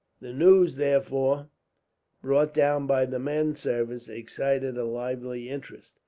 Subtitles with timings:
[0.19, 1.47] The news, therefore,
[2.23, 5.99] brought down by the menservants excited a lively interest.